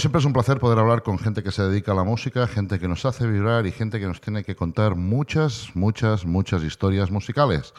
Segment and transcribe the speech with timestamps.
[0.00, 2.78] Siempre es un placer poder hablar con gente que se dedica a la música, gente
[2.78, 7.10] que nos hace vibrar y gente que nos tiene que contar muchas, muchas, muchas historias
[7.10, 7.74] musicales.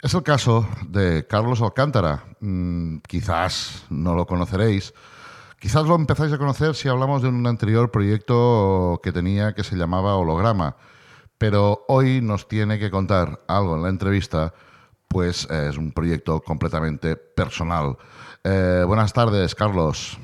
[0.00, 2.24] Es el caso de Carlos Alcántara.
[2.40, 4.94] Mm, quizás no lo conoceréis.
[5.60, 9.76] Quizás lo empezáis a conocer si hablamos de un anterior proyecto que tenía que se
[9.76, 10.76] llamaba Holograma.
[11.36, 14.54] Pero hoy nos tiene que contar algo en la entrevista,
[15.08, 17.98] pues es un proyecto completamente personal.
[18.44, 20.18] Eh, buenas tardes, Carlos.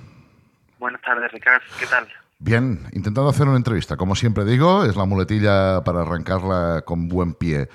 [0.85, 1.65] Buenas tardes, Ricardo.
[1.81, 2.07] ¿Qué tal?
[2.39, 3.97] Bien, intentando hacer una entrevista.
[3.97, 7.71] Como siempre digo, es la muletilla para arrancarla con buen pie.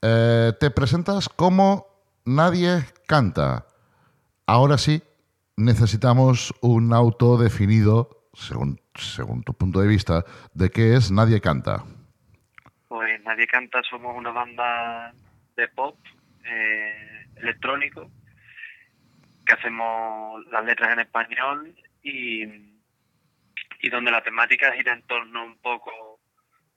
[0.00, 1.88] Eh, te presentas como
[2.24, 3.66] Nadie canta.
[4.46, 5.02] Ahora sí,
[5.56, 11.82] necesitamos un auto definido, según, según tu punto de vista, de qué es Nadie canta.
[12.86, 15.12] Pues Nadie canta, somos una banda
[15.56, 15.96] de pop
[16.44, 18.08] eh, electrónico
[19.44, 22.44] que hacemos las letras en español y,
[23.80, 26.20] y donde la temática gira en torno un poco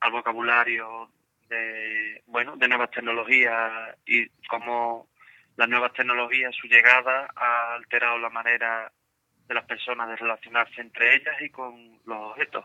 [0.00, 1.10] al vocabulario
[1.48, 5.08] de bueno de nuevas tecnologías y cómo
[5.56, 8.90] las nuevas tecnologías su llegada ha alterado la manera
[9.46, 12.64] de las personas de relacionarse entre ellas y con los objetos.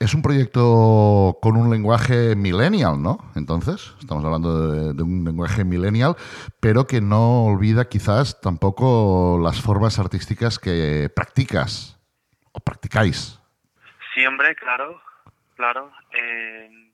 [0.00, 3.18] Es un proyecto con un lenguaje millennial, ¿no?
[3.34, 6.14] Entonces, estamos hablando de, de, un lenguaje millennial,
[6.60, 11.98] pero que no olvida quizás tampoco las formas artísticas que practicas
[12.52, 13.40] o practicáis.
[14.14, 15.00] Sí, hombre, claro,
[15.56, 15.90] claro.
[16.12, 16.92] Eh,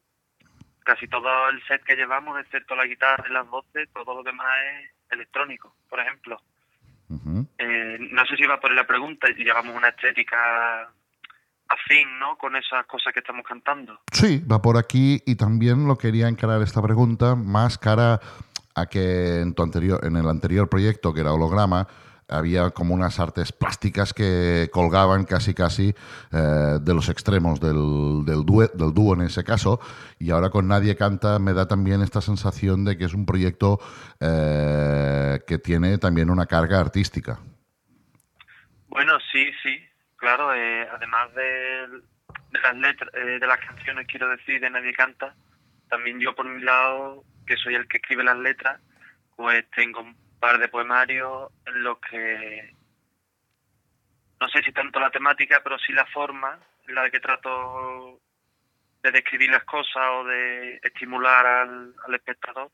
[0.84, 4.48] casi todo el set que llevamos, excepto la guitarra y las voces, todo lo demás
[4.80, 6.40] es electrónico, por ejemplo.
[7.08, 7.48] Uh -huh.
[7.58, 10.90] eh, no sé si va por la pregunta, llevamos una estética
[11.84, 12.36] afín, ¿no?
[12.36, 14.00] Con esas cosas que estamos cantando.
[14.12, 18.20] Sí, va por aquí y también lo quería encarar esta pregunta más cara
[18.74, 21.86] a que en tu anterior, en el anterior proyecto que era holograma
[22.28, 25.94] había como unas artes plásticas que colgaban casi casi
[26.32, 29.78] eh, de los extremos del, del, dúo, del dúo en ese caso
[30.18, 33.78] y ahora con Nadie Canta me da también esta sensación de que es un proyecto
[34.20, 37.38] eh, que tiene también una carga artística.
[38.88, 39.83] Bueno, sí, sí,
[40.24, 41.86] claro, eh, además de,
[42.62, 45.34] las letras, eh, de las canciones, quiero decir, de Nadie Canta,
[45.90, 48.80] también yo por mi lado, que soy el que escribe las letras,
[49.36, 52.74] pues tengo un par de poemarios en los que
[54.40, 56.58] no sé si tanto la temática, pero sí la forma
[56.88, 58.18] en la que trato
[59.02, 62.70] de describir las cosas o de estimular al, al espectador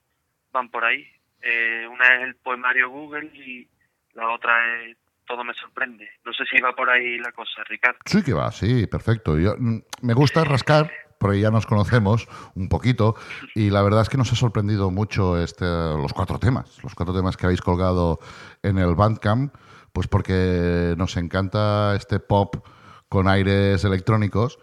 [0.52, 1.04] van por ahí.
[1.42, 3.68] Eh, una es el poemario Google y
[4.14, 4.96] la otra es
[5.30, 6.08] todo me sorprende.
[6.26, 7.98] No sé si va por ahí la cosa, Ricardo.
[8.04, 9.38] Sí que va, sí, perfecto.
[9.38, 12.26] Yo, me gusta rascar, porque ya nos conocemos
[12.56, 13.14] un poquito,
[13.54, 17.14] y la verdad es que nos ha sorprendido mucho este, los cuatro temas, los cuatro
[17.14, 18.18] temas que habéis colgado
[18.64, 19.54] en el Bandcamp,
[19.92, 22.66] pues porque nos encanta este pop
[23.08, 24.58] con aires electrónicos,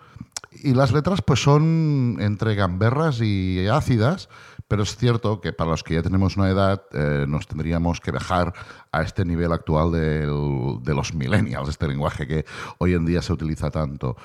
[0.52, 4.28] y las letras pues son entre gamberras y ácidas,
[4.68, 8.12] pero es cierto que para los que ya tenemos una edad eh, nos tendríamos que
[8.12, 8.54] bajar
[8.92, 12.46] a este nivel actual del, de los millennials, este lenguaje que
[12.78, 14.18] hoy en día se utiliza tanto.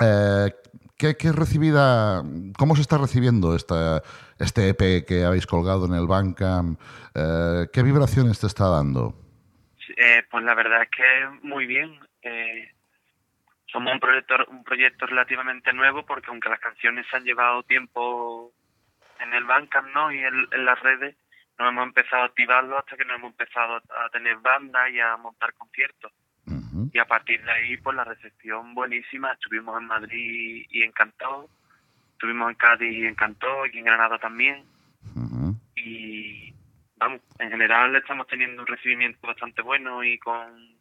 [0.00, 0.52] Eh,
[0.98, 2.24] ¿qué, ¿qué, recibida,
[2.58, 4.02] ¿Cómo se está recibiendo esta,
[4.38, 6.80] este EP que habéis colgado en el Bandcamp?
[7.14, 9.20] Eh, ¿Qué vibraciones te está dando?
[10.30, 12.00] pues la verdad es que muy bien.
[13.66, 18.52] somos un proyecto, un proyecto relativamente nuevo porque aunque las canciones han llevado tiempo
[19.20, 20.12] en el Bandcamp ¿no?
[20.12, 21.16] y en, en, las redes
[21.58, 25.16] no hemos empezado a activarlo hasta que no hemos empezado a tener bandas y a
[25.16, 26.12] montar conciertos.
[26.46, 26.90] Uh -huh.
[26.92, 29.32] Y a partir de ahí, pues la recepción buenísima.
[29.32, 31.48] Estuvimos en Madrid y encantado.
[32.12, 33.66] Estuvimos en Cádiz y encantó.
[33.66, 34.64] Y en Granada también.
[35.14, 35.60] Uh -huh.
[35.76, 36.54] Y
[36.96, 40.73] vamos, en general estamos teniendo un recibimiento bastante bueno y con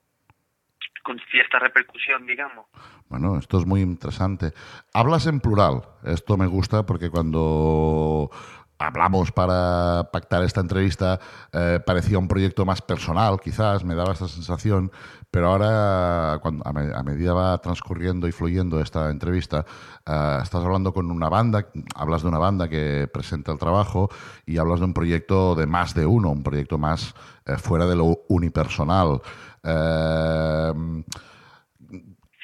[1.04, 2.66] con cierta repercusión, digamos.
[3.10, 4.54] Bueno, esto es muy interesante.
[4.94, 5.84] Hablas en plural.
[6.04, 8.32] Esto me gusta porque cuando
[8.78, 11.20] hablamos para pactar esta entrevista
[11.52, 14.92] eh, parecía un proyecto más personal, quizás, me daba esta sensación,
[15.34, 19.66] pero ahora, cuando, a, me, a medida va transcurriendo y fluyendo esta entrevista,
[20.06, 24.10] eh, estás hablando con una banda, hablas de una banda que presenta el trabajo
[24.46, 27.16] y hablas de un proyecto de más de uno, un proyecto más
[27.48, 29.22] eh, fuera de lo unipersonal.
[29.64, 30.74] Eh,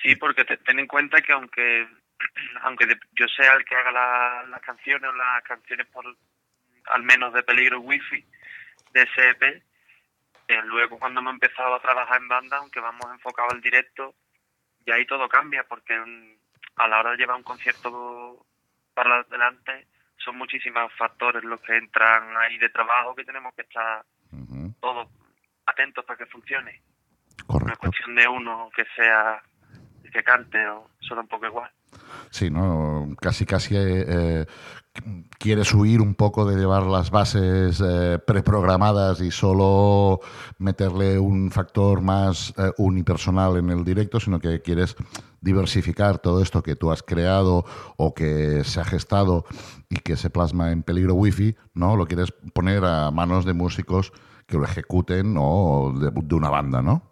[0.02, 1.86] sí, porque te, ten en cuenta que aunque
[2.62, 6.06] aunque de, yo sea el que haga las la canciones o las canciones por
[6.86, 8.26] al menos de peligro wifi
[8.92, 9.64] de ese EP,
[10.48, 14.16] eh, luego cuando hemos empezado a trabajar en banda, aunque vamos enfocados al directo,
[14.86, 15.94] y ahí todo cambia porque
[16.78, 18.46] a la hora de llevar un concierto
[18.94, 19.88] para adelante
[20.18, 24.76] son muchísimos factores los que entran ahí de trabajo que tenemos que estar uh -huh.
[24.82, 25.08] todos
[25.66, 26.82] atentos para que funcione.
[27.46, 27.68] Correcto.
[27.68, 29.42] No es cuestión de uno que sea
[30.04, 31.72] el que cante o solo un poco igual.
[32.32, 33.16] Sí, ¿no?
[33.20, 34.46] Casi, casi eh, eh,
[35.40, 40.20] quieres huir un poco de llevar las bases eh, preprogramadas y solo
[40.60, 44.96] meterle un factor más unipersonal en el directo, sino que quieres
[45.42, 47.66] diversificar todo esto que tú has creado
[47.98, 49.46] o que se ha gestado
[49.90, 51.96] y que se plasma en peligro wifi, ¿no?
[51.96, 54.12] Lo quieres poner a manos de músicos
[54.46, 57.09] que lo ejecuten o de una banda, ¿no?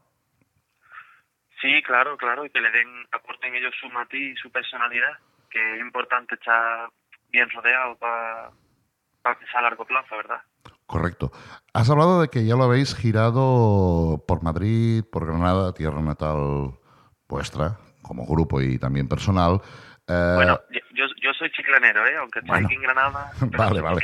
[1.62, 5.18] Sí, claro, claro, y que le den, aporten ellos su matiz y su personalidad,
[5.50, 6.90] que es importante estar
[7.30, 8.52] bien rodeado para,
[9.22, 10.42] para a largo plazo, ¿verdad?
[10.86, 11.32] Correcto.
[11.74, 16.80] Has hablado de que ya lo habéis girado por Madrid, por Granada, tierra natal
[17.28, 19.60] vuestra, como grupo y también personal.
[20.08, 20.60] Eh, bueno,
[20.94, 22.16] yo, yo soy chiclanero, ¿eh?
[22.18, 23.32] aunque estoy aquí en Granada.
[23.58, 24.02] Vale, vale.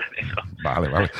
[0.63, 1.11] Vale, vale.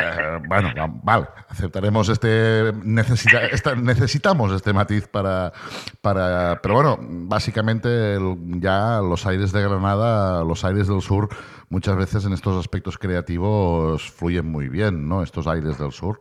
[0.00, 0.72] Eh, bueno,
[1.02, 5.52] vale, aceptaremos este, necesita, necesitamos este matiz para,
[6.00, 8.18] para, pero bueno, básicamente
[8.60, 11.28] ya los aires de Granada, los aires del sur,
[11.68, 15.22] muchas veces en estos aspectos creativos fluyen muy bien, ¿no?
[15.22, 16.20] Estos aires del sur.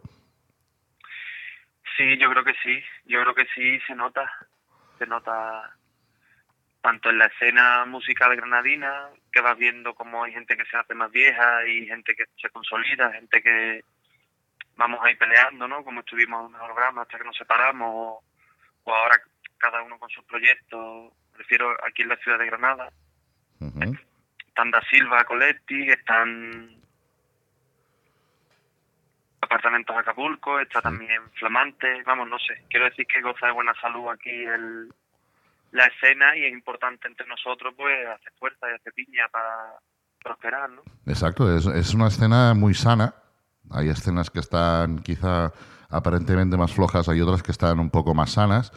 [1.97, 4.31] Sí, yo creo que sí, yo creo que sí se nota,
[5.00, 5.75] se nota
[6.81, 10.95] tanto en la escena musical granadina, que vas viendo como hay gente que se hace
[10.95, 13.83] más vieja y gente que se consolida, gente que
[14.75, 15.83] vamos ahí peleando, ¿no?
[15.83, 18.23] Como estuvimos en el programa hasta que nos separamos,
[18.83, 19.21] o, ahora
[19.59, 22.91] cada uno con sus proyectos, prefiero aquí en la ciudad de Granada.
[24.47, 26.75] Están Da Silva, Coletti, están
[29.41, 34.09] apartamentos Acapulco, está también Flamante, vamos, no sé, quiero decir que goza de buena salud
[34.09, 34.91] aquí el
[35.71, 39.79] la escena y es importante entre nosotros pues hacer fuerza y hacer piña para
[40.23, 40.81] prosperar, ¿no?
[41.05, 43.15] Exacto, es, es una escena muy sana.
[43.69, 45.51] Hay escenas que están quizá
[45.89, 48.71] aparentemente más flojas, hay otras que están un poco más sanas.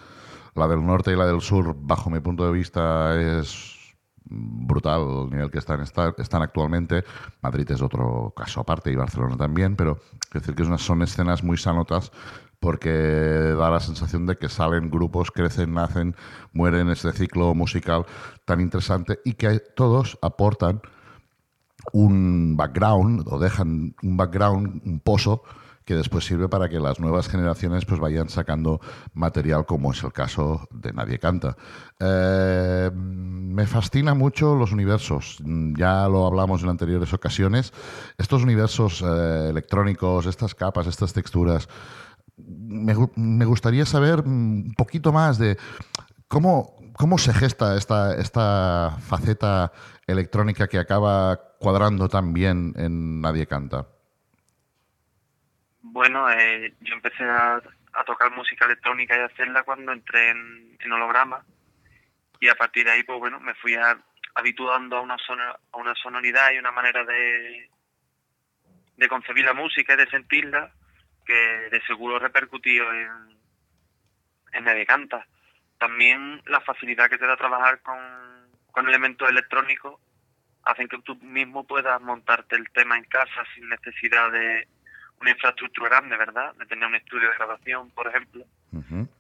[0.55, 3.79] La del norte y la del sur, bajo mi punto de vista, es
[4.25, 7.05] brutal el nivel que están, están actualmente.
[7.41, 10.01] Madrid es otro caso aparte y Barcelona también, pero
[10.35, 12.13] es decir que son escenas muy sanotas
[12.61, 16.15] porque da la sensación de que salen grupos, crecen, nacen,
[16.53, 18.05] mueren este ciclo musical
[18.45, 20.83] tan interesante y que todos aportan
[21.93, 25.43] un background o dejan un background, un pozo
[25.85, 28.81] que después sirve para que las nuevas generaciones pues vayan sacando
[29.13, 31.57] material como es el caso de Nadie Canta.
[31.99, 35.39] Eh, me fascina mucho los universos,
[35.77, 37.73] ya lo hablamos en anteriores ocasiones,
[38.19, 41.69] estos universos eh, electrónicos, estas capas, estas texturas,
[42.47, 45.57] me, gustaría saber un poquito más de
[46.29, 49.73] cómo, cómo se gesta esta, esta faceta
[50.07, 53.87] electrónica que acaba cuadrando tan bien en Nadie Canta.
[55.83, 57.61] Bueno, eh, yo empecé a,
[58.07, 61.45] tocar música electrónica y a hacerla cuando entré en, holograma
[62.41, 63.77] y a partir de ahí, pues bueno, me fui
[64.35, 65.17] habituando a una,
[65.73, 67.71] a una sonoridad y una manera de,
[68.97, 70.73] de concebir la música y de sentirla
[71.31, 73.39] que de seguro repercutió en,
[74.53, 75.27] en Nadie Canta.
[75.79, 77.99] También la facilidad que te da trabajar con,
[78.73, 80.01] con elementos electrónicos
[80.65, 84.67] hacen que tú mismo puedas montarte el tema en casa sin necesidad de
[85.21, 86.53] una infraestructura grande, ¿verdad?
[86.57, 88.45] De tener un estudio de grabación, por ejemplo.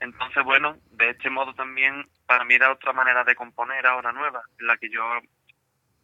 [0.00, 4.42] Entonces, bueno, de este modo también para mí era otra manera de componer ahora nueva,
[4.58, 5.02] en la que yo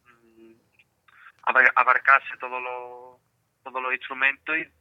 [0.05, 0.53] mm,
[1.75, 3.17] abarcase todos los
[3.63, 4.76] todos los instrumentos y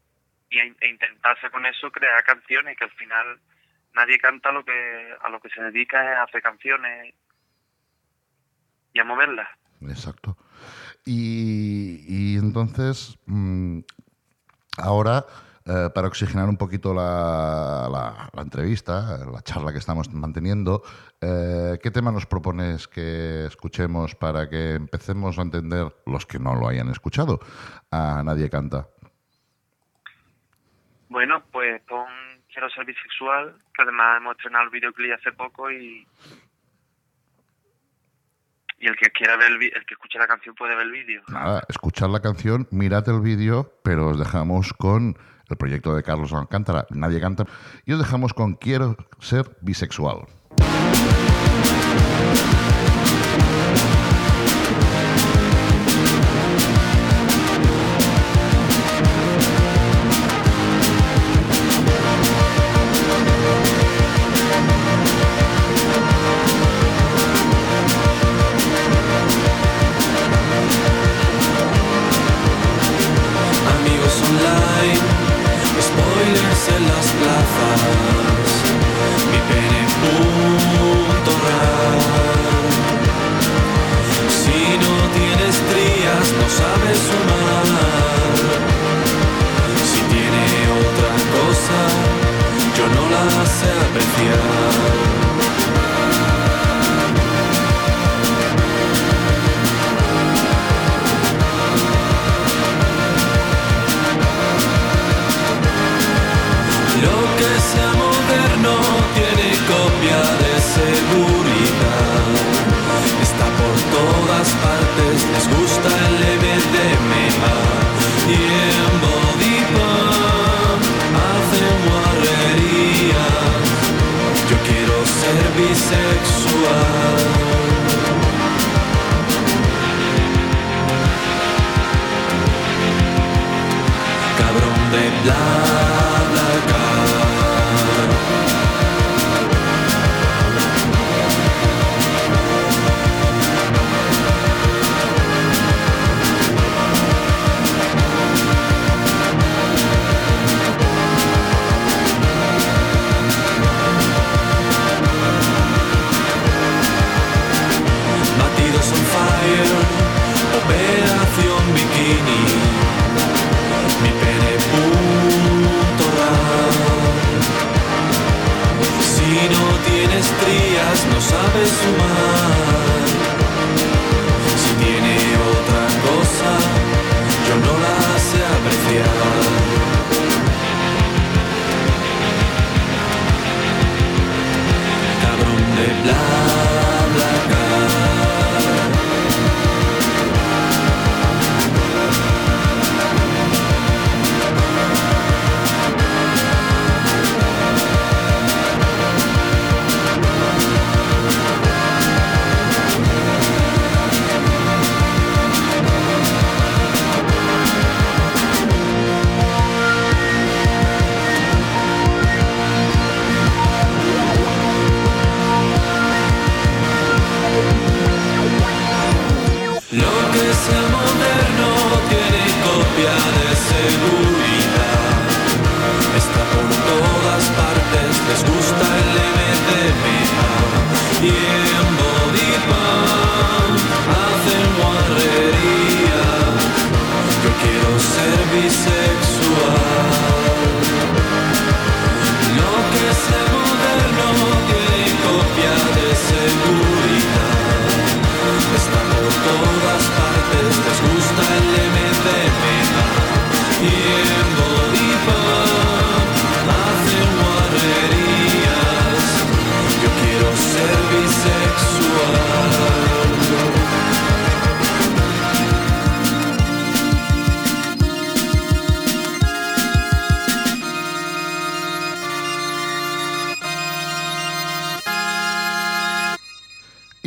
[0.51, 3.41] y e intentarse con eso crear canciones que al final
[3.95, 7.15] nadie canta lo que a lo que se dedica es a hacer canciones
[8.93, 9.49] y a moverlas
[9.83, 10.37] exacto
[11.05, 13.81] y, y entonces mm,
[14.79, 15.25] ahora
[15.69, 17.89] eh, para oxigenar un poquito la,
[18.33, 20.85] la, entrevista, la charla que estamos manteniendo,
[21.21, 26.55] eh, ¿qué tema nos propones que escuchemos para que empecemos a entender, los que no
[26.55, 27.41] lo hayan escuchado,
[27.91, 28.91] a Nadie Canta?
[31.17, 32.05] Bueno, pues con
[32.53, 36.07] Quiero ser bisexual, que además hemos estrenado el videoclip hace poco y
[38.79, 41.23] y el que quiera ver el, el que escuche la canción puede ver el vídeo.
[41.29, 45.17] Nada, escuchar la canción, mirad el vídeo, pero os dejamos con
[45.49, 47.47] el proyecto de Carlos Alcántara, Nadie canta,
[47.87, 50.27] y os dejamos con Quiero ser bisexual.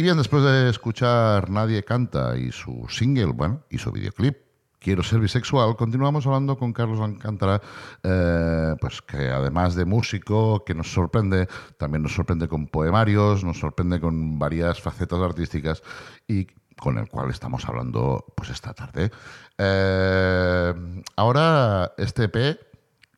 [0.04, 4.38] Después de escuchar Nadie Canta y su single, bueno, y su videoclip,
[4.80, 7.62] Quiero ser bisexual, continuamos hablando con Carlos Alcántara,
[8.02, 13.60] eh, pues que además de músico, que nos sorprende, también nos sorprende con poemarios, nos
[13.60, 15.84] sorprende con varias facetas artísticas
[16.30, 19.12] y con el cual estamos hablando pues esta tarde.
[19.58, 20.74] Eh,
[21.18, 22.58] ahora, este EP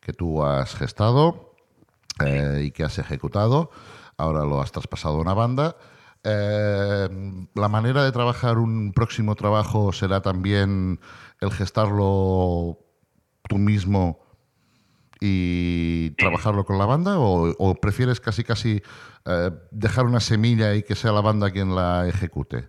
[0.00, 1.54] que tú has gestado
[2.26, 3.70] eh, y que has ejecutado,
[4.16, 5.76] ahora lo has traspasado a una banda.
[6.24, 7.08] Eh,
[7.54, 11.00] la manera de trabajar un próximo trabajo será también
[11.40, 12.78] el gestarlo
[13.48, 14.24] tú mismo
[15.20, 18.82] y trabajarlo con la banda o, prefieres casi casi
[19.24, 22.68] eh, dejar una semilla y que sea la banda quien la ejecute?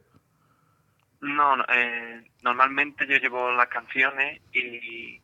[1.22, 5.20] No, eh, normalmente yo llevo las canciones y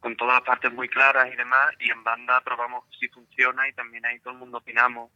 [0.00, 3.72] con todas las partes muy claras y demás y en banda probamos si funciona y
[3.72, 5.10] también ahí todo el mundo opinamos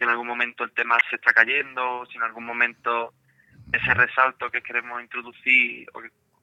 [0.00, 3.12] si en algún momento el tema se está cayendo, si en algún momento
[3.70, 5.86] ese resalto que queremos introducir,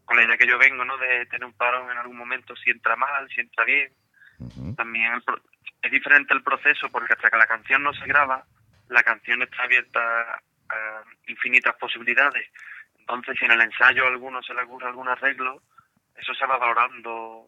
[0.05, 0.95] con la idea que yo vengo, ¿no?
[0.99, 3.91] De tener un parón en algún momento, si entra mal, si entra bien.
[4.75, 5.11] También
[5.81, 8.45] es diferente el proceso porque hasta que la canción no se graba,
[8.89, 12.47] la canción está abierta a infinitas posibilidades.
[12.99, 15.63] Entonces, si en el ensayo a alguno se le ocurre algún arreglo,
[16.15, 17.47] eso se va valorando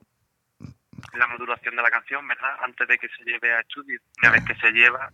[1.14, 2.58] la modulación de la canción, ¿verdad?
[2.64, 4.00] Antes de que se lleve a estudio.
[4.24, 5.12] Una vez que se lleva,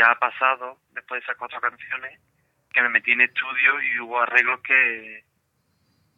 [0.00, 2.18] ya ha pasado, después de esas cuatro canciones,
[2.72, 5.24] que me metí en estudio y hubo arreglos que,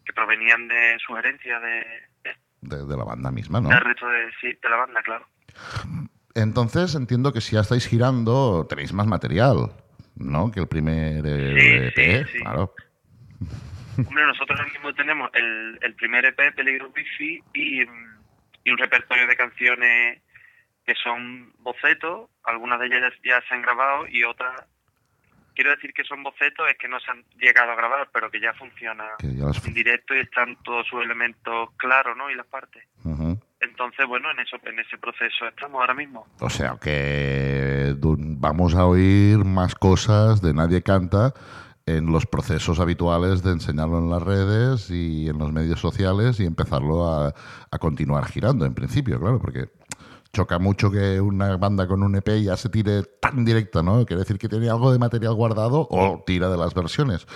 [0.04, 3.68] que provenían de sugerencias de, de, la banda misma, ¿no?
[3.68, 5.26] De resto de, sí, de la banda, claro.
[6.34, 9.72] Entonces entiendo que si ya estáis girando, tenéis más material,
[10.16, 10.50] ¿no?
[10.50, 12.38] Que el primer eh, Sí, EP, sí, sí.
[12.38, 12.74] claro.
[13.98, 19.26] Hombre, nosotros ahora mismo tenemos el, el primer EP, Peligro Wifi, y, y un repertorio
[19.26, 20.22] de canciones
[20.86, 24.60] que son bocetos, algunas de ellas ya, se han grabado y otras,
[25.54, 28.40] quiero decir que son bocetos, es que no se han llegado a grabar, pero que
[28.40, 32.30] ya funcionan Que ya las- en directo y están todos sus elementos claros, ¿no?
[32.30, 32.84] Y las partes.
[33.60, 36.26] Entonces, bueno, en eso en ese proceso estamos ahora mismo.
[36.40, 41.32] O sea que vamos a oír más cosas de Nadie Canta
[41.86, 46.46] en los procesos habituales de enseñarlo en las redes y en los medios sociales y
[46.46, 47.34] empezarlo a,
[47.70, 49.66] a continuar girando, en principio, claro, porque
[50.32, 54.06] choca mucho que una banda con un EP ya se tire tan directa, ¿no?
[54.06, 57.26] Quiere decir que tiene algo de material guardado o tira de las versiones.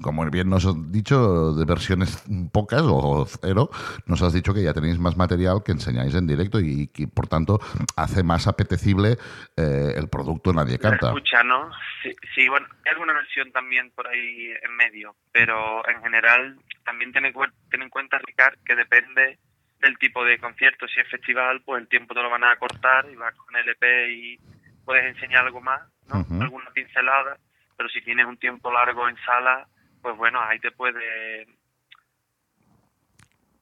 [0.00, 3.70] Como bien nos has dicho, de versiones pocas o cero,
[4.06, 7.26] nos has dicho que ya tenéis más material que enseñáis en directo y que, por
[7.26, 7.60] tanto,
[7.96, 9.18] hace más apetecible
[9.56, 11.08] eh, el producto Nadie Canta.
[11.08, 11.70] Escucha, ¿no?
[12.02, 17.12] Sí, sí, bueno, hay alguna versión también por ahí en medio, pero en general también
[17.12, 19.38] ten en, cuen- ten en cuenta, Ricard, que depende
[19.84, 20.88] del tipo de concierto.
[20.88, 23.68] Si es festival, pues el tiempo te lo van a cortar y vas con el
[23.68, 24.38] EP y
[24.84, 26.26] puedes enseñar algo más, ¿no?
[26.42, 27.38] Alguna pincelada,
[27.76, 29.66] pero si tienes un tiempo largo en sala,
[30.02, 31.46] pues bueno, ahí te puede,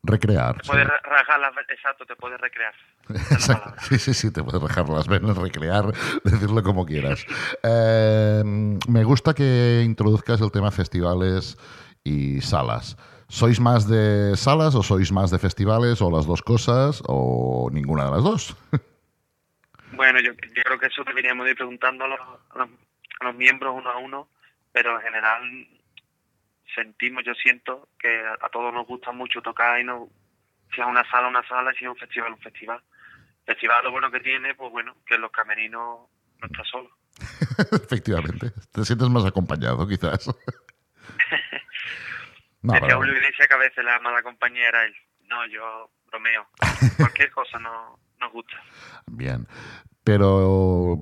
[0.04, 0.56] Recrear.
[0.56, 0.70] te sí.
[0.70, 1.52] puede rajar las...
[1.68, 2.74] Exacto, te puedes recrear.
[3.08, 3.74] Exacto.
[3.82, 5.84] Sí, sí, sí, te puedes dejar las venas, recrear,
[6.24, 7.24] decirlo como quieras.
[7.64, 11.56] Eh, me gusta que introduzcas el tema festivales
[12.02, 12.96] y salas.
[13.32, 18.04] ¿Sois más de salas o sois más de festivales o las dos cosas o ninguna
[18.04, 18.56] de las dos?
[19.94, 22.68] Bueno, yo, yo creo que eso deberíamos ir preguntando a los, a los-
[23.20, 24.26] a los miembros uno a uno,
[24.72, 25.42] pero en general
[26.74, 30.08] sentimos, yo siento que a, a todos nos gusta mucho tocar y no,
[30.74, 32.80] si es una sala, una sala, y si es un festival, un festival.
[33.44, 36.08] Festival lo bueno que tiene, pues bueno, que los camerinos
[36.40, 36.90] no está solo.
[37.84, 38.50] Efectivamente.
[38.72, 40.28] Te sientes más acompañado, quizás.
[42.62, 44.94] No, Decía Julio Iglesias que a veces la mala compañía era él.
[45.28, 46.46] No, yo bromeo.
[46.96, 48.54] Cualquier cosa no nos gusta.
[49.06, 49.46] Bien.
[50.04, 50.98] Pero.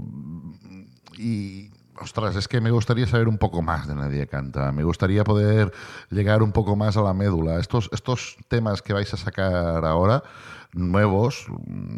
[1.19, 1.71] Y.
[1.97, 4.73] Ostras, es que me gustaría saber un poco más de Nadie Canta.
[4.73, 5.71] Me gustaría poder
[6.09, 7.59] llegar un poco más a la médula.
[7.59, 10.23] Estos, estos temas que vais a sacar ahora,
[10.73, 11.47] nuevos,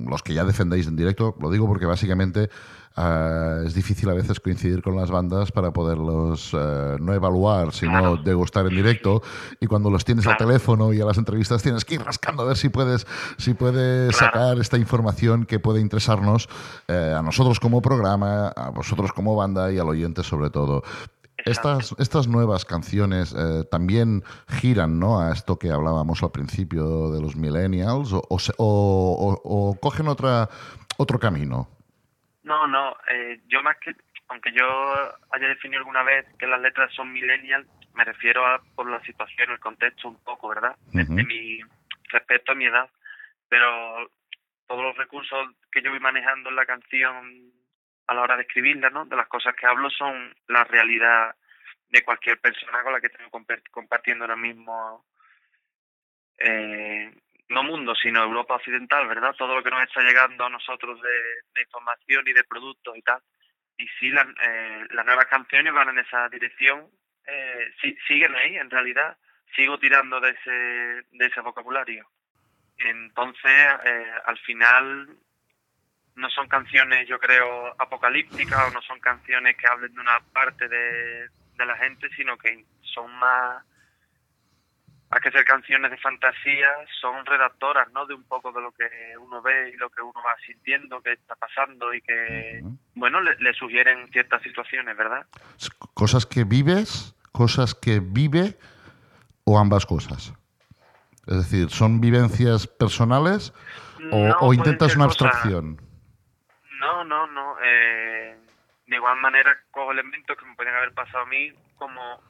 [0.08, 2.48] los que ya defendéis en directo, lo digo porque básicamente
[2.96, 7.92] ah, es difícil a veces coincidir con las bandas para poderlos eh, no evaluar, sino
[7.92, 8.16] Claro.
[8.18, 9.22] degustar en directo.
[9.60, 12.46] Y cuando los tienes al teléfono y a las entrevistas tienes que ir rascando a
[12.46, 13.06] ver si puedes,
[13.38, 14.32] si puedes Claro.
[14.32, 16.48] sacar esta información que puede interesarnos
[16.88, 20.82] eh, a nosotros como programa, a vosotros como banda y al oyente sobre todo.
[21.44, 25.20] Estas, estas nuevas canciones eh, también giran ¿no?
[25.20, 30.48] a esto que hablábamos al principio de los millennials o, o o- cogen otra,
[30.98, 31.68] otro camino.
[32.44, 33.94] No, no, eh, yo más que,
[34.28, 34.64] aunque yo
[35.32, 39.50] haya definido alguna vez que las letras son millennial, me refiero a por la situación,
[39.50, 40.76] el contexto un poco, ¿verdad?
[40.92, 41.60] De mi
[42.10, 42.88] respecto a mi edad.
[43.48, 43.68] Pero
[44.66, 45.38] todos los recursos
[45.70, 47.52] que yo voy manejando en la canción
[48.12, 49.04] a la hora de escribirla, ¿no?
[49.04, 51.34] De las cosas que hablo son la realidad
[51.88, 55.04] de cualquier persona con la que estoy compa- compartiendo ahora mismo
[56.38, 57.12] eh,
[57.48, 59.34] no mundo, sino Europa occidental, ¿verdad?
[59.36, 63.20] Todo lo que nos está llegando a nosotros de, información y de productos y tal.
[63.76, 66.88] Y sí, eh, las nuevas canciones van en esa dirección,
[67.26, 67.72] eh,
[68.06, 69.16] siguen ahí, en realidad.
[69.54, 72.08] Sigo tirando de ese, de ese vocabulario.
[72.78, 73.52] Entonces,
[73.84, 75.08] eh, al final,
[76.16, 80.68] no son canciones, yo creo, apocalípticas o no son canciones que hablen de una parte
[80.68, 83.64] de, de la gente, sino que son más
[85.12, 88.06] más que ser canciones de fantasía, son redactoras, ¿no?
[88.06, 88.88] De un poco de lo que
[89.20, 92.62] uno ve y lo que uno va sintiendo, que está pasando y que,
[92.94, 95.26] bueno, le, le sugieren ciertas situaciones, ¿verdad?
[95.92, 98.56] Cosas que vives, cosas que vive
[99.44, 100.32] o ambas cosas.
[101.26, 103.52] Es decir, ¿son vivencias personales
[104.10, 105.78] o, No, o pueden intentas una abstracción?
[106.82, 107.56] No, no, no.
[107.64, 108.36] eh,
[108.86, 112.20] de igual manera cojo elementos que me pueden haber pasado a mí como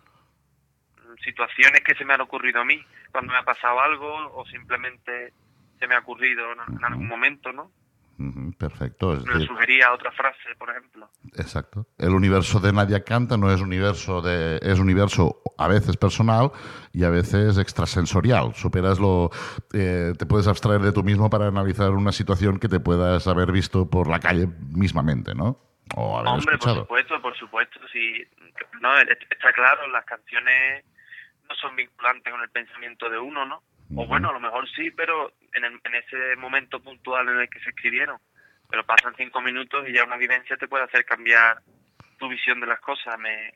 [1.25, 5.33] situaciones que se me han ocurrido a mí cuando me ha pasado algo o simplemente
[5.79, 7.71] se me ha ocurrido en, algún momento, ¿no?
[8.69, 9.15] Perfecto.
[9.15, 11.11] Es decir, sugería otra frase, por ejemplo.
[11.37, 11.87] Exacto.
[11.99, 16.53] El universo de Nadia Canta no es universo de es universo a veces personal
[16.93, 18.55] y a veces extrasensorial.
[18.55, 19.31] Superas lo
[19.75, 23.51] eh, te puedes abstraer de tú mismo para analizar una situación que te puedas haber
[23.51, 25.59] visto por la calle mismamente, ¿no?
[25.97, 28.25] O haber Hombre, por supuesto, por supuesto, sí.
[28.81, 30.85] No, es- está claro, las canciones
[31.49, 33.63] no son vinculantes con el pensamiento de uno, ¿no?
[33.97, 37.51] O bueno, a lo mejor sí, pero en, el- en ese momento puntual en el
[37.51, 38.17] que se escribieron.
[38.73, 41.63] Pero pasan cinco minutos y ya una vivencia te puede hacer cambiar
[42.19, 43.19] tu visión de las cosas.
[43.19, 43.53] Me,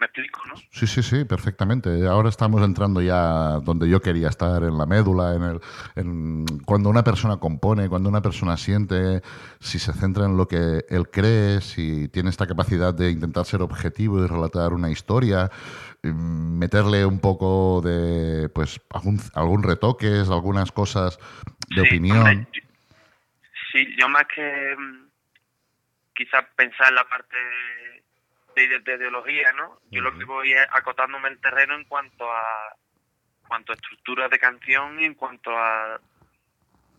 [0.00, 0.54] me explico, ¿no?
[0.72, 2.04] Sí, sí, sí, perfectamente.
[2.04, 5.60] Ahora estamos entrando ya donde yo quería estar, en la médula, en el,
[5.94, 9.22] en, cuando una persona compone, cuando una persona siente,
[9.60, 13.62] si se centra en lo que él cree, si tiene esta capacidad de intentar ser
[13.62, 15.48] objetivo y relatar una historia,
[16.02, 21.20] meterle un poco de, pues, algún, algún retoques, algunas cosas
[21.68, 22.18] de Sí, opinión.
[22.18, 22.48] hombre,
[23.76, 25.08] sí, yo más que mm,
[26.14, 27.36] quizás pensar en la parte
[28.54, 29.80] de, de- de ideología, ¿no?
[29.90, 32.74] Yo lo que voy es acotándome el terreno en cuanto a
[33.46, 36.00] cuanto a estructura de canción y en cuanto a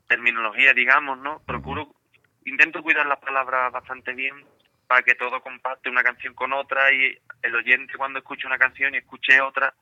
[0.08, 1.40] terminología, digamos, ¿no?
[1.46, 1.94] Procuro,
[2.46, 4.46] intento cuidar las palabras bastante bien
[4.88, 8.96] para que todo compacte una canción con otra y el oyente cuando escuche una canción
[8.96, 9.74] y escuche otra,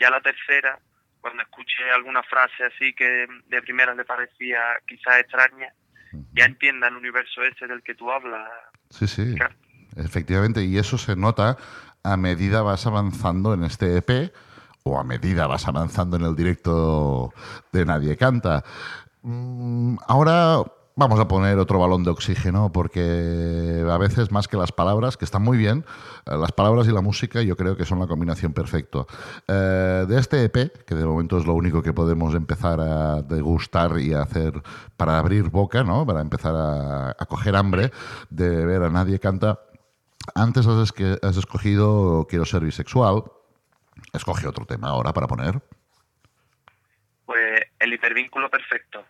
[0.00, 0.78] ya la tercera,
[1.20, 5.74] cuando escuche alguna frase así que de primera le parecía quizás extraña,
[6.34, 8.48] ya entienda el universo ese del que tú hablas.
[8.90, 9.54] Sí, sí, Claro.
[9.96, 10.64] efectivamente.
[10.64, 11.56] Y eso se nota
[12.02, 14.32] a medida vas avanzando en este EP
[14.82, 17.32] o a medida vas avanzando en el directo
[17.72, 18.62] de Nadie Canta.
[19.22, 20.62] Mm, Ahora
[20.96, 25.24] vamos a poner otro balón de oxígeno porque a veces más que las palabras, que
[25.24, 25.84] están muy bien,
[26.26, 29.04] eh, las palabras y la música yo creo que son la combinación perfecta.
[29.48, 33.98] Eh, de este EP, que de momento es lo único que podemos empezar a degustar
[33.98, 34.62] y a hacer
[34.96, 36.06] para abrir boca, ¿no?
[36.06, 37.90] para empezar a, coger hambre
[38.30, 39.58] de ver a Nadie Canta,
[40.34, 43.24] antes has, esque- has escogido Quiero ser bisexual.
[44.12, 45.60] Escoge otro tema ahora para poner.
[47.26, 49.04] Pues el hipervínculo perfecto.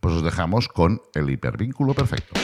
[0.00, 2.40] Pues os dejamos con el hipervínculo perfecto.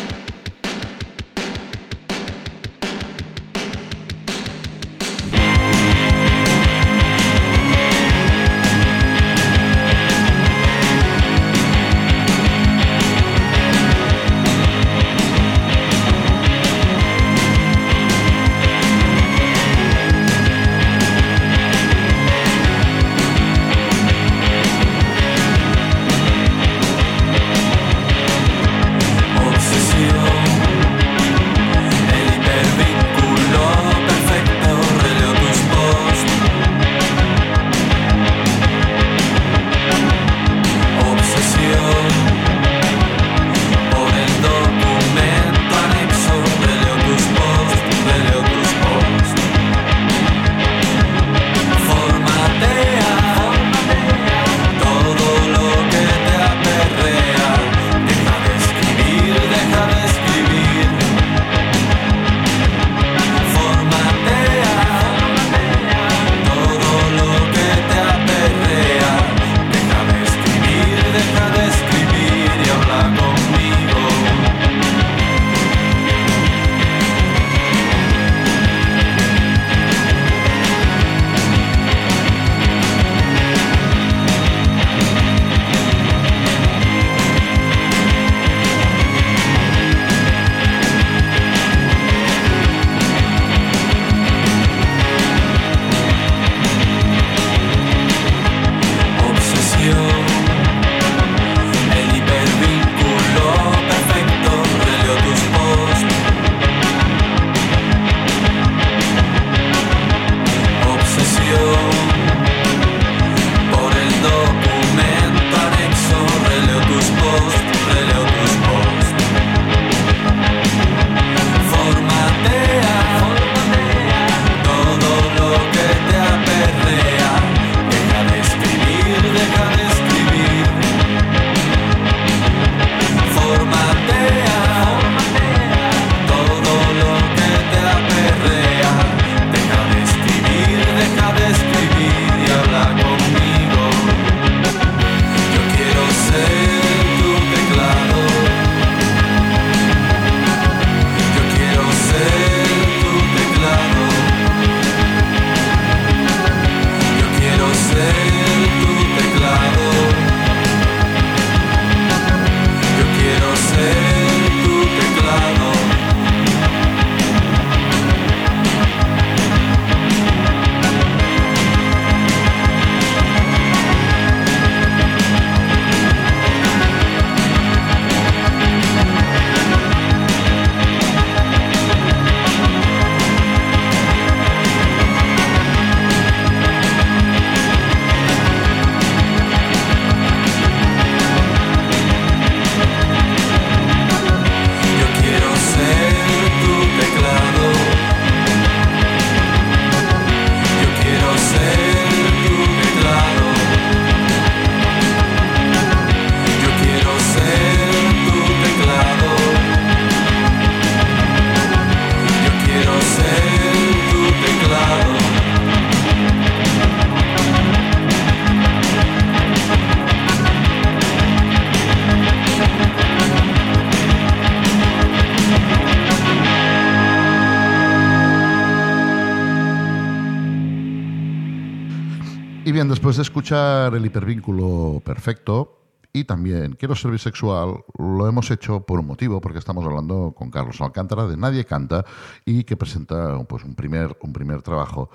[233.41, 235.79] Escuchar el hipervínculo perfecto
[236.13, 240.51] y también quiero ser bisexual, lo hemos hecho por un motivo, porque estamos hablando con
[240.51, 242.05] Carlos Alcántara de Nadie Canta
[242.45, 245.09] y que presenta pues, un, primer, un primer trabajo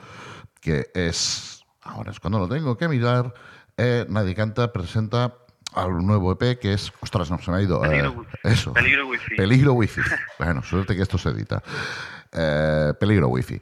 [0.60, 3.32] que es, ahora es cuando lo tengo que mirar,
[3.78, 5.36] eh, Nadie Canta presenta
[5.76, 7.82] al nuevo EP que es, ostras, no se me ha ido.
[7.82, 8.38] Peligro eh, wifi.
[8.42, 8.74] eso.
[8.74, 9.36] Peligro wifi.
[9.36, 10.02] Peligro wifi.
[10.40, 11.62] bueno, suerte que esto se edita.
[12.32, 13.62] Eh, peligro wifi.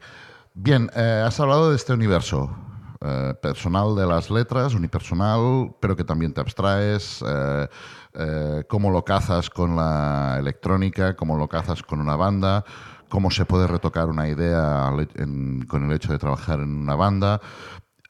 [0.54, 2.73] Bien, has hablado de este universo
[3.04, 7.24] eh, personal de las letras, unipersonal, pero que también te abstraes.
[7.28, 7.68] eh,
[8.16, 12.64] eh, cómo lo cazas con la electrónica, cómo lo cazas con una banda,
[13.10, 17.42] cómo se puede retocar una idea en- con el hecho de trabajar en una banda.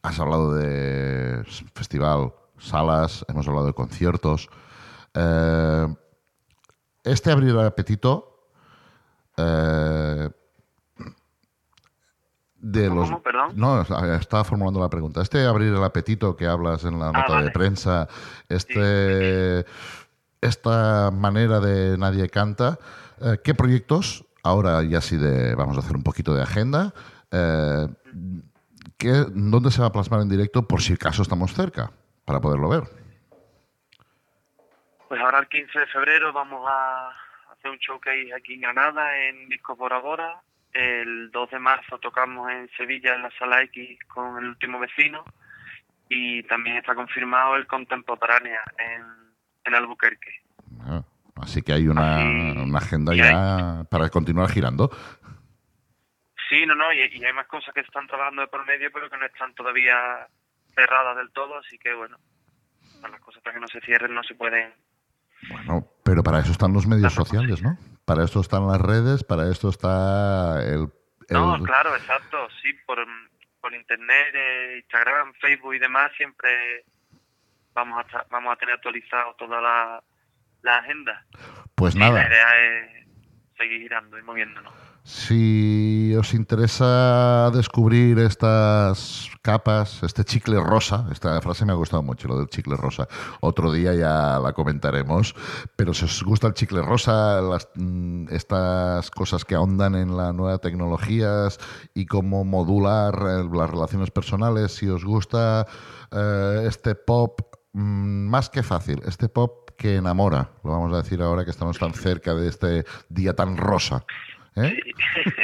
[0.01, 4.49] Has hablado de festival, salas, hemos hablado de conciertos.
[7.05, 8.49] Este abrir el apetito
[12.65, 13.21] de ¿Cómo, los cómo?
[13.21, 13.51] Perdón.
[13.55, 13.81] no
[14.15, 17.35] estaba formulando la pregunta este abrir el apetito que hablas en la nota de Ah,
[17.35, 17.51] vale.
[17.51, 18.07] prensa
[18.47, 19.65] este
[20.41, 22.79] esta manera de nadie canta
[23.21, 26.93] eh, qué proyectos ahora ya sí de vamos a hacer un poquito de agenda
[27.31, 27.87] eh,
[28.97, 31.91] ¿qué- dónde se va a plasmar en directo por si acaso estamos cerca
[32.23, 32.83] para poderlo ver
[35.09, 37.09] Pues ahora el 15 de febrero vamos a
[37.51, 40.41] hacer un showcase aquí en Granada, en Discos por Agora.
[40.73, 45.23] El 2 de marzo tocamos en Sevilla, en la Sala X, con El Último Vecino.
[46.09, 49.03] Y también está confirmado el Contemporánea en,
[49.65, 50.41] en Albuquerque.
[50.81, 51.03] Ah,
[51.37, 54.89] Así que hay una, Así- una agenda ya para continuar girando.
[56.49, 59.09] Sí, no, no, y, y hay más cosas que están trabajando de por medio, pero
[59.09, 60.27] que no están todavía
[60.75, 62.17] cerradas del todo, así que bueno,
[63.01, 64.71] las cosas hasta que no se cierren no se pueden
[65.49, 67.77] Bueno, pero para eso están los medios sociales, ¿no?
[68.05, 70.87] Para esto están las redes, para esto está el...
[71.29, 72.97] el- No, claro, exacto, sí, por,
[73.61, 76.85] por internet, eh, Instagram, Facebook y demás siempre
[77.73, 80.03] vamos a vamos a tener actualizado toda la,
[80.61, 81.25] la agenda.
[81.75, 83.07] Pues Y la nada, idea es
[83.57, 84.73] seguir girando y moviéndonos.
[85.03, 92.29] Si os interesa descubrir estas capas, este chicle rosa, esta frase me ha gustado mucho,
[92.29, 93.09] lo del chicle rosa,
[93.41, 95.35] otro día ya la comentaremos,
[95.75, 100.33] pero si os gusta el chicle rosa, las, mm, estas cosas que ahondan en las
[100.33, 101.59] nuevas tecnologías
[101.93, 105.67] y cómo modular eh, las relaciones personales, si os gusta
[106.11, 107.41] eh, este pop
[107.73, 111.77] mm, más que fácil, este pop que enamora, lo vamos a decir ahora que estamos
[111.77, 114.05] tan cerca de este día tan rosa.
[114.55, 114.77] ¿Eh?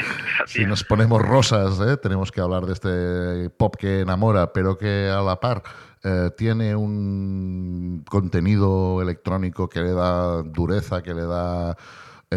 [0.45, 1.97] Si nos ponemos rosas, ¿eh?
[1.97, 5.63] tenemos que hablar de este pop que enamora, pero que a la par
[6.03, 11.77] eh, tiene un contenido electrónico que le da dureza, que le da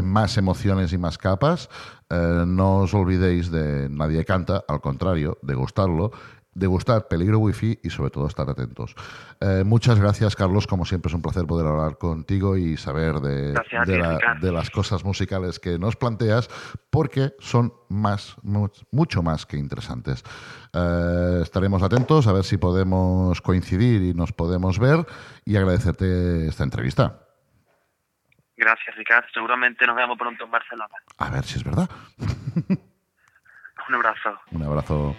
[0.03, 1.69] más emociones y más capas.
[2.11, 6.13] No os olvidéis de Nadie Canta, al contrario, de gustarlo,
[6.55, 8.95] de gustar Peligro Wi-Fi y sobre todo estar atentos.
[9.41, 10.67] Eh, muchas gracias, Carlos.
[10.67, 13.55] Como siempre es un placer poder hablar contigo y saber de,
[13.99, 14.19] la-
[14.53, 16.49] las cosas musicales que nos planteas
[16.91, 20.23] porque son más, mu- mucho más que interesantes.
[20.75, 25.07] Eh, estaremos atentos a ver si podemos coincidir y nos podemos ver
[25.47, 27.19] y agradecerte esta entrevista.
[28.57, 29.27] Gracias, Ricardo.
[29.33, 30.95] Seguramente nos vemos pronto en Barcelona.
[31.19, 31.89] A ver si es verdad.
[33.89, 34.39] Un abrazo.
[34.53, 35.17] Un abrazo.